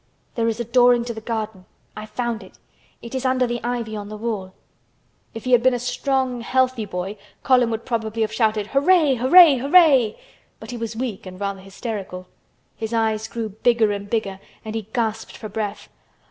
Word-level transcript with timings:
There 0.33 0.47
is 0.47 0.59
a 0.59 0.63
door 0.63 0.95
into 0.95 1.13
the 1.13 1.21
garden. 1.21 1.65
I 1.95 2.07
found 2.07 2.41
it. 2.41 2.57
It 3.03 3.13
is 3.13 3.23
under 3.23 3.45
the 3.45 3.63
ivy 3.63 3.95
on 3.95 4.09
the 4.09 4.17
wall." 4.17 4.55
If 5.35 5.43
he 5.43 5.51
had 5.51 5.61
been 5.61 5.75
a 5.75 5.77
strong 5.79 6.41
healthy 6.41 6.85
boy 6.85 7.19
Colin 7.43 7.69
would 7.69 7.85
probably 7.85 8.23
have 8.23 8.33
shouted 8.33 8.65
"Hooray! 8.73 9.13
Hooray! 9.17 9.57
Hooray!" 9.57 10.19
but 10.59 10.71
he 10.71 10.77
was 10.77 10.95
weak 10.95 11.27
and 11.27 11.39
rather 11.39 11.61
hysterical; 11.61 12.25
his 12.75 12.95
eyes 12.95 13.27
grew 13.27 13.49
bigger 13.49 13.91
and 13.91 14.09
bigger 14.09 14.39
and 14.65 14.73
he 14.73 14.87
gasped 14.91 15.37
for 15.37 15.49
breath. 15.49 15.87